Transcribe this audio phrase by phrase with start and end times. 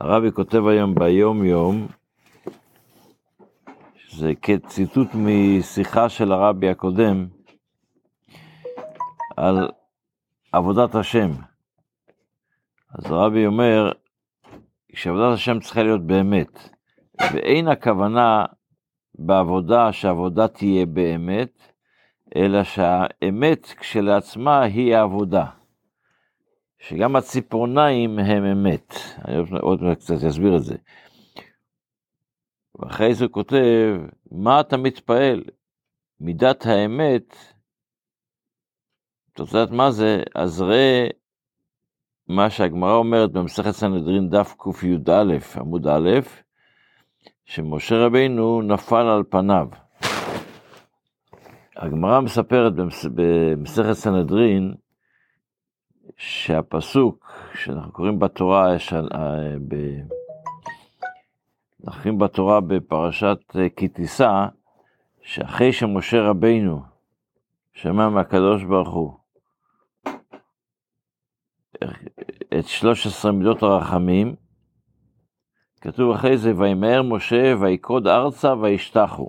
[0.00, 1.86] הרבי כותב היום ביום יום,
[4.10, 4.32] זה
[4.66, 7.26] ציטוט משיחה של הרבי הקודם,
[9.36, 9.68] על
[10.52, 11.30] עבודת השם.
[12.94, 13.92] אז הרבי אומר
[14.94, 16.68] שעבודת השם צריכה להיות באמת,
[17.32, 18.44] ואין הכוונה
[19.14, 21.72] בעבודה שהעבודה תהיה באמת,
[22.36, 25.59] אלא שהאמת כשלעצמה היא העבודה.
[26.80, 28.94] שגם הציפורניים הם אמת.
[29.24, 30.76] אני עוד קצת אסביר את זה.
[32.78, 33.96] ואחרי זה הוא כותב,
[34.30, 35.44] מה אתה מתפעל?
[36.20, 37.36] מידת האמת,
[39.32, 40.22] אתה רוצה לדעת מה זה?
[40.34, 41.06] אז ראה
[42.28, 46.10] מה שהגמרא אומרת במסכת סנהדרין דף קי"א עמוד א',
[47.44, 49.68] שמשה רבינו נפל על פניו.
[51.76, 52.72] הגמרא מספרת
[53.14, 54.74] במסכת סנהדרין
[56.20, 59.56] שהפסוק שאנחנו קוראים בתורה, של, אה.
[61.84, 64.46] אנחנו קוראים בתורה בפרשת אה, כי תישא,
[65.22, 66.82] שאחרי שמשה רבינו
[67.72, 69.12] שמע מהקדוש ברוך הוא
[72.58, 74.34] את 13 מידות הרחמים,
[75.80, 79.28] כתוב אחרי זה, וימהר משה ויקוד ארצה וישתחו.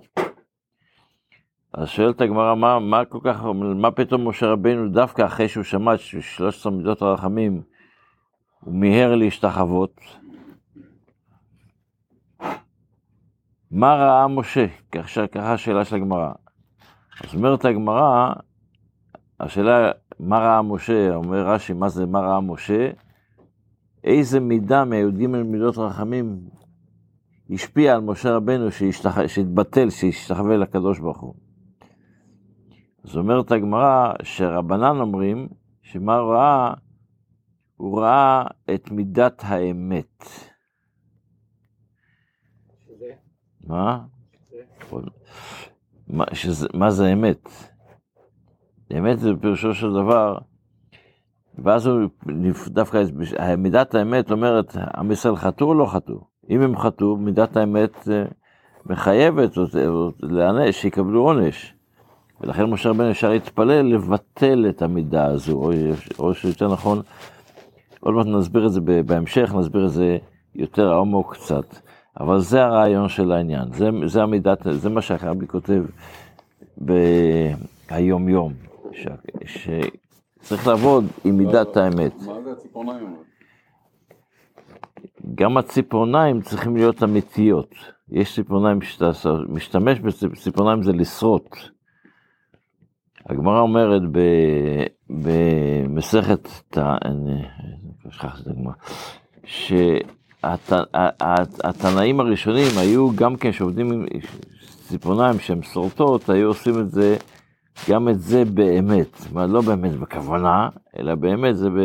[1.74, 5.94] אז שואלת הגמרא, מה, מה כל כך, מה פתאום משה רבינו דווקא אחרי שהוא שמע
[5.94, 7.62] את 13 מידות הרחמים,
[8.60, 10.00] הוא מיהר להשתחוות?
[13.70, 14.66] מה ראה משה?
[14.92, 16.32] ככה השאלה של הגמרא.
[17.24, 18.32] אז אומרת הגמרא,
[19.40, 21.14] השאלה, מה ראה משה?
[21.14, 22.90] אומר רש"י, מה זה מה ראה משה?
[24.04, 26.40] איזה מידה מהי"ג מידות רחמים
[27.50, 28.70] השפיע על משה רבנו
[29.26, 31.34] שהתבטל, שהשתחווה לקדוש ברוך הוא.
[33.04, 35.48] אז אומרת הגמרא שרבנן אומרים
[35.82, 36.74] שמה הוא ראה?
[37.76, 40.24] הוא ראה את מידת האמת.
[42.86, 43.12] שזה?
[43.66, 44.00] מה?
[44.50, 45.10] שזה?
[46.08, 47.48] מה, שזה, מה זה אמת?
[48.98, 50.38] אמת זה פירושו של דבר,
[51.58, 52.10] ואז הוא
[52.66, 53.02] דווקא,
[53.58, 56.20] מידת האמת אומרת, עם ישראל חטאו או לא חטאו?
[56.50, 58.24] אם הם חטאו, מידת האמת אה,
[58.86, 59.50] מחייבת
[60.22, 61.74] להיענש, שיקבלו עונש.
[62.42, 65.70] ולכן משה רבנו אפשר להתפלל לבטל את המידה הזו, או,
[66.18, 67.00] או שיותר נכון,
[68.00, 70.18] עוד מעט נסביר את זה בהמשך, נסביר את זה
[70.54, 71.76] יותר עמוק קצת.
[72.20, 75.84] אבל זה הרעיון של העניין, זה, זה המידת, זה מה שהרבי כותב
[76.78, 78.52] ביום יום,
[78.92, 79.06] ש,
[79.46, 82.12] שצריך לעבוד עם מידת האמת.
[82.26, 83.16] מה זה הציפורניים?
[85.34, 87.74] גם הציפורניים צריכים להיות אמיתיות.
[88.08, 89.10] יש ציפורניים שאתה
[89.48, 91.56] משתמש בציפורניים זה לשרוט.
[93.32, 94.02] הגמרא אומרת
[95.08, 96.48] במסכת,
[97.04, 97.42] אני
[98.10, 98.72] שכחתי את הגמרא,
[101.64, 104.06] שהתנאים הראשונים היו גם כן שעובדים עם
[104.88, 107.16] ציפורניים שהן שורטות, היו עושים את זה,
[107.90, 110.68] גם את זה באמת, זאת אומרת, לא באמת בכוונה,
[110.98, 111.78] אלא באמת זה ב...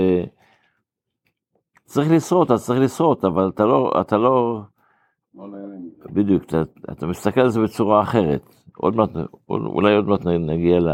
[1.86, 4.62] צריך לשרוט, אז צריך לשרוט, אבל אתה לא, אתה לא,
[6.14, 6.62] בדיוק, אתה,
[6.92, 8.56] אתה מסתכל על זה בצורה אחרת.
[8.78, 9.10] עוד מעט,
[9.50, 10.90] אולי עוד מעט נגיע ל...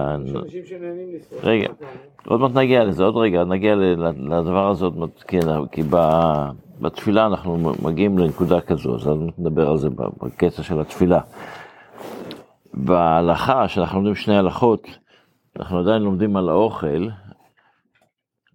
[1.43, 1.67] רגע,
[2.27, 5.39] עוד מעט נגיע לזה, עוד רגע, נגיע לדבר הזה עוד מעט, כן,
[5.71, 5.81] כי
[6.81, 11.21] בתפילה אנחנו מגיעים לנקודה כזו, אז נדבר על זה בקטע של התפילה.
[12.73, 14.87] בהלכה, שאנחנו לומדים שני הלכות,
[15.59, 17.07] אנחנו עדיין לומדים על האוכל,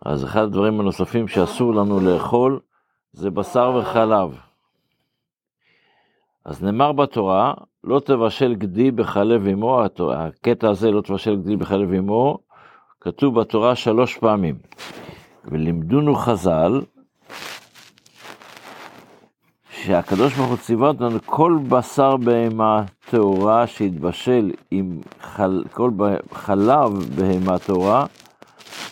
[0.06, 2.60] אז אחד הדברים הנוספים שאסור לנו לאכול
[3.12, 4.47] זה בשר וחלב.
[6.48, 7.54] אז נאמר בתורה,
[7.84, 9.82] לא תבשל גדי בחלב אמו,
[10.14, 12.38] הקטע הזה לא תבשל גדי בחלב אמו,
[13.00, 14.54] כתוב בתורה שלוש פעמים.
[15.44, 16.81] ולימדונו חז"ל,
[19.70, 25.91] שהקדוש ברוך הוא ציווה אותנו כל בשר בהמה טהורה שהתבשל עם חל, כל
[26.32, 28.06] חלב בהמה טהורה,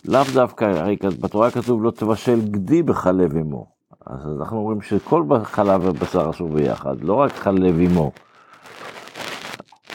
[0.05, 3.76] לאו דווקא, הרי בתורה כתוב לא תבשל גדי בחלב אמו.
[4.07, 8.13] אז אנחנו אומרים שכל חלב ובשר אסור ביחד, לא רק חלב אמו.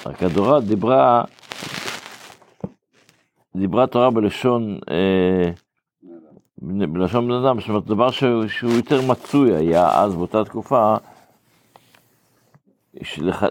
[0.05, 1.23] רק התורה דיברה,
[3.55, 5.51] דיברה תורה בלשון, אה,
[6.61, 10.95] בלשון בן אדם, זאת אומרת, דבר שהוא, שהוא יותר מצוי היה אז באותה תקופה,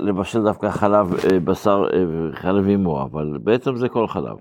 [0.01, 4.37] לבשל דווקא חלב, אה, בשר, אה, חלב אמו, אבל בעצם זה כל חלב.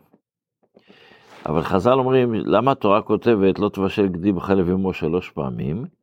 [1.46, 5.99] אבל חז"ל אומרים, למה התורה כותבת לא תבשל גדי בחלב אמו שלוש פעמים?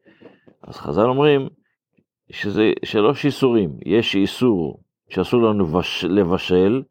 [0.63, 1.49] אז חז"ל אומרים
[2.31, 6.83] שזה שלוש איסורים, יש איסור שאסור לנו בש, לבשל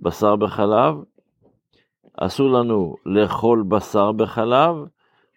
[0.00, 0.94] בשר בחלב,
[2.16, 4.74] אסור לנו לאכול בשר בחלב,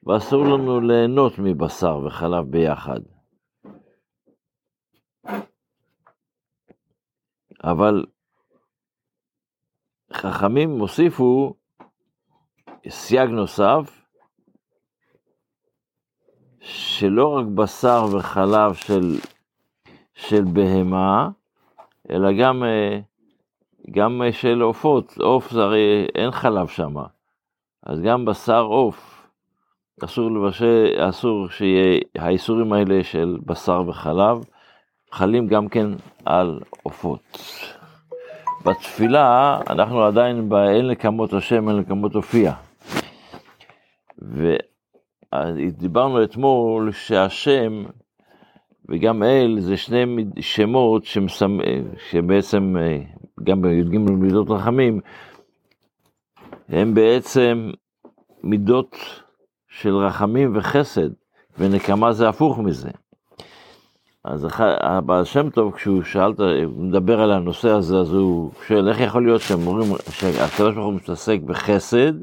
[0.04, 3.00] ואסור לנו ליהנות מבשר וחלב ביחד.
[7.64, 8.06] אבל
[10.14, 11.54] חכמים הוסיפו
[12.90, 14.07] סייג נוסף,
[16.70, 19.16] שלא רק בשר וחלב של,
[20.16, 21.30] של בהמה,
[22.12, 23.00] אלא גם, אה,
[23.92, 25.18] גם של עופות.
[25.18, 26.94] עוף זה הרי אין חלב שם,
[27.84, 29.28] אז גם בשר עוף,
[30.04, 34.44] אסור לבשל, אסור שיהיה, האיסורים האלה של בשר וחלב,
[35.12, 35.88] חלים גם כן
[36.26, 37.38] על עופות.
[38.66, 42.54] בתפילה אנחנו עדיין באין לקמות השם, אין לקמות הופיע.
[45.56, 47.84] ודיברנו אתמול שהשם
[48.90, 51.60] וגם אל זה שני שמות שמסמ...
[52.10, 52.76] שבעצם
[53.44, 55.00] גם בי"ג מידות רחמים
[56.70, 57.72] הם בעצם
[58.44, 58.96] מידות
[59.68, 61.10] של רחמים וחסד,
[61.58, 62.90] ונקמה זה הפוך מזה.
[64.24, 64.48] אז
[64.82, 66.34] הבעל שם טוב, כשהוא שאל,
[66.66, 69.42] הוא מדבר על הנושא הזה, אז הוא שואל, איך יכול להיות
[70.12, 72.14] שהקדוש ברוך הוא מתעסק בחסד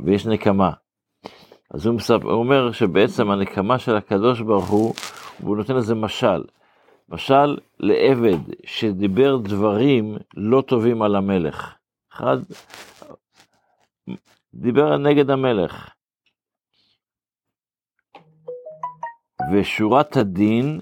[0.00, 0.70] ויש נקמה?
[1.74, 4.94] אז הוא, מספר, הוא אומר שבעצם הנקמה של הקדוש ברוך הוא,
[5.40, 6.44] והוא נותן לזה משל.
[7.08, 11.74] משל לעבד שדיבר דברים לא טובים על המלך.
[12.12, 12.36] אחד,
[14.54, 15.90] דיבר נגד המלך.
[19.52, 20.80] ושורת הדין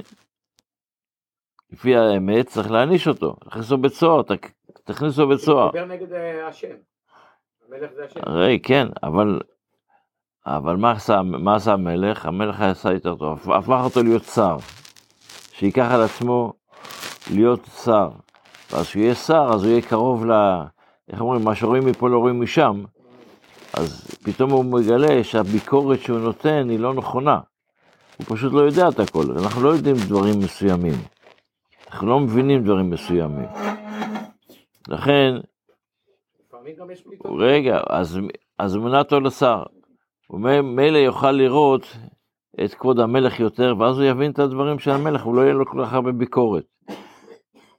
[1.73, 4.23] לפי האמת, צריך להעניש אותו, תכניסו בית סוהר,
[4.85, 5.71] תכניסו בית סוהר.
[5.71, 6.77] דיבר נגד אה, השם.
[7.69, 8.21] המלך זה השם.
[8.23, 9.41] הרי כן, אבל,
[10.47, 12.27] אבל מה, עשה, מה עשה המלך?
[12.27, 14.57] המלך עשה יותר טוב, הפך אותו להיות שר,
[15.53, 16.53] שייקח על עצמו
[17.31, 18.09] להיות שר.
[18.71, 20.33] ואז כשהוא יהיה שר, אז הוא יהיה קרוב ל...
[21.13, 22.85] איך אומרים, מה שרואים מפה לא רואים משם.
[23.73, 27.39] אז פתאום הוא מגלה שהביקורת שהוא נותן היא לא נכונה.
[28.17, 30.95] הוא פשוט לא יודע את הכל, אנחנו לא יודעים דברים מסוימים.
[31.91, 33.49] אנחנו לא מבינים דברים מסוימים.
[34.89, 35.35] לכן,
[37.39, 38.19] רגע, אז,
[38.59, 39.63] אז מונה אותו לשר.
[40.31, 41.97] הוא מילא יוכל לראות
[42.65, 45.67] את כבוד המלך יותר, ואז הוא יבין את הדברים של המלך, הוא לא יהיה לו
[45.67, 46.65] כל כך הרבה ביקורת.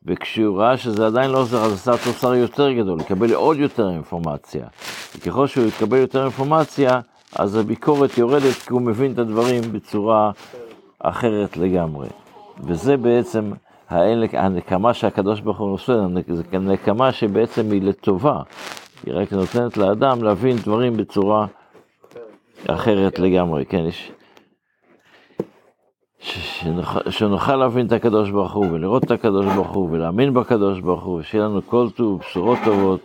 [0.05, 3.89] וכשהוא ראה שזה עדיין לא עוזר, אז עשה אותו שר יותר גדול, לקבל עוד יותר
[3.89, 4.67] אינפורמציה.
[5.17, 6.99] וככל שהוא יקבל יותר אינפורמציה,
[7.35, 10.31] אז הביקורת יורדת, כי הוא מבין את הדברים בצורה
[10.99, 12.07] אחרת לגמרי.
[12.63, 13.51] וזה בעצם
[13.89, 15.93] הנקמה שהקדוש ברוך הוא עושה,
[16.51, 18.41] נקמה שבעצם היא לטובה,
[19.05, 21.45] היא רק נותנת לאדם להבין דברים בצורה
[22.67, 24.11] אחרת לגמרי, כן, יש...
[27.09, 31.19] שנוכל להבין את הקדוש ברוך הוא ולראות את הקדוש ברוך הוא ולהאמין בקדוש ברוך הוא,
[31.19, 33.01] ושיהיה לנו כל טוב, בשורות טובות,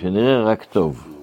[0.00, 1.19] שנראה רק טוב.